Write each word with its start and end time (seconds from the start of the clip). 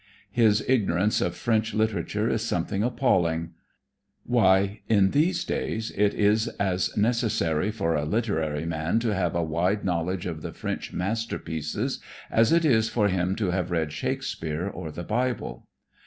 His 0.31 0.65
ignorance 0.67 1.21
of 1.21 1.35
French 1.35 1.75
literature 1.75 2.27
is 2.27 2.41
something 2.41 2.81
appalling. 2.81 3.51
Why, 4.23 4.81
in 4.89 5.11
these 5.11 5.45
days 5.45 5.91
it 5.95 6.15
is 6.15 6.47
as 6.59 6.97
necessary 6.97 7.69
for 7.69 7.93
a 7.93 8.03
literary 8.03 8.65
man 8.65 8.97
to 9.01 9.13
have 9.13 9.35
a 9.35 9.43
wide 9.43 9.85
knowledge 9.85 10.25
of 10.25 10.41
the 10.41 10.53
French 10.53 10.91
masterpieces 10.91 11.99
as 12.31 12.51
it 12.51 12.65
is 12.65 12.89
for 12.89 13.09
him 13.09 13.35
to 13.35 13.51
have 13.51 13.69
read 13.69 13.91
Shakespeare 13.91 14.67
or 14.67 14.89
the 14.89 15.03
Bible. 15.03 15.67